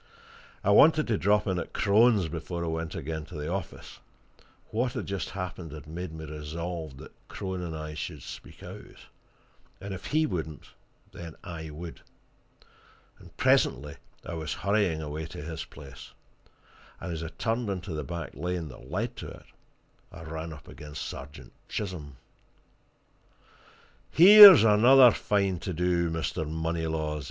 I 0.63 0.71
wanted 0.71 1.05
to 1.09 1.17
drop 1.19 1.45
in 1.45 1.59
at 1.59 1.73
Crone's 1.73 2.27
before 2.27 2.65
I 2.65 2.69
went 2.69 2.95
again 2.95 3.23
to 3.25 3.35
the 3.35 3.49
office: 3.53 3.99
what 4.71 4.93
had 4.93 5.05
just 5.05 5.29
happened, 5.29 5.71
had 5.73 5.85
made 5.85 6.11
me 6.11 6.25
resolved 6.25 6.97
that 6.97 7.13
Crone 7.27 7.61
and 7.61 7.77
I 7.77 7.93
should 7.93 8.23
speak 8.23 8.63
out; 8.63 8.97
and 9.79 9.93
if 9.93 10.07
he 10.07 10.25
wouldn't, 10.25 10.69
then 11.11 11.35
I 11.43 11.69
would. 11.69 12.01
And 13.19 13.37
presently 13.37 13.97
I 14.25 14.33
was 14.33 14.53
hurrying 14.55 15.03
away 15.03 15.27
to 15.27 15.43
his 15.43 15.65
place, 15.65 16.13
and 16.99 17.13
as 17.13 17.21
I 17.21 17.27
turned 17.27 17.69
into 17.69 17.93
the 17.93 18.03
back 18.03 18.33
lane 18.33 18.69
that 18.69 18.89
led 18.89 19.15
to 19.17 19.27
it 19.27 19.45
I 20.11 20.23
ran 20.23 20.51
up 20.51 20.67
against 20.67 21.05
Sergeant 21.07 21.53
Chisholm. 21.69 22.17
"Here's 24.09 24.63
another 24.63 25.11
fine 25.11 25.59
to 25.59 25.73
do, 25.73 26.09
Mr. 26.09 26.49
Moneylaws!" 26.49 27.19